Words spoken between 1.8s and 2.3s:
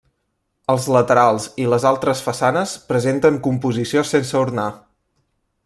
altres